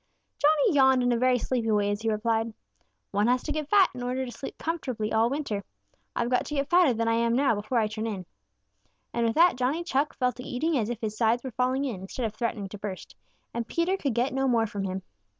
Johnny 0.39 0.75
yawned 0.75 1.03
in 1.03 1.11
a 1.11 1.17
very 1.17 1.37
sleepy 1.37 1.69
way 1.69 1.91
as 1.91 2.01
he 2.01 2.09
replied: 2.09 2.55
"One 3.11 3.27
has 3.27 3.43
to 3.43 3.51
get 3.51 3.69
fat 3.69 3.91
in 3.93 4.01
order 4.01 4.25
to 4.25 4.31
sleep 4.31 4.57
comfortably 4.57 5.13
all 5.13 5.29
winter. 5.29 5.63
I've 6.15 6.31
got 6.31 6.43
to 6.47 6.55
get 6.55 6.71
fatter 6.71 6.91
than 6.91 7.07
I 7.07 7.13
am 7.13 7.35
now 7.35 7.53
before 7.53 7.77
I 7.77 7.85
turn 7.85 8.07
in." 8.07 8.25
And 9.13 9.27
with 9.27 9.35
that, 9.35 9.57
Johnny 9.57 9.83
Chuck 9.83 10.15
fell 10.15 10.31
to 10.31 10.43
eating 10.43 10.75
as 10.75 10.89
if 10.89 11.01
his 11.01 11.15
sides 11.15 11.43
were 11.43 11.51
falling 11.51 11.85
in 11.85 12.01
instead 12.01 12.25
of 12.25 12.33
threatening 12.33 12.67
to 12.69 12.79
burst, 12.79 13.15
and 13.53 13.67
Peter 13.67 13.95
could 13.95 14.15
get 14.15 14.33
no 14.33 14.47
more 14.47 14.65
from 14.65 14.85
him. 14.85 15.03